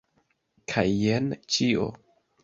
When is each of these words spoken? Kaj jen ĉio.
Kaj 0.71 0.85
jen 1.01 1.27
ĉio. 1.57 1.85